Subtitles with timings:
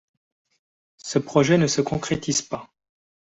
[0.97, 2.71] Ce projet ne se concrétise pas.